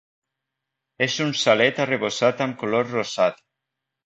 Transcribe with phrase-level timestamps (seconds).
[1.07, 3.41] És un xalet arrebossat amb color rosat.